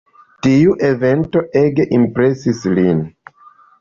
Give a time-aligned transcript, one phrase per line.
[0.45, 3.05] Tiu evento ege impresis lin.